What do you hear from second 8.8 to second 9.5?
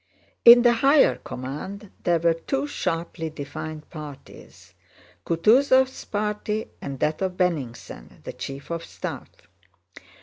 staff.